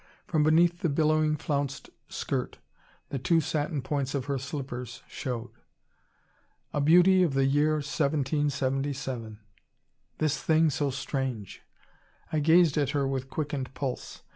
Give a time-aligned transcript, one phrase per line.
[0.25, 2.57] From beneath the billowing, flounced skirt
[3.09, 5.51] the two satin points of her slippers showed.
[6.73, 9.37] A beauty of the year 1777!
[10.17, 11.61] This thing so strange!
[12.33, 14.23] I gazed at her with quickened pulse.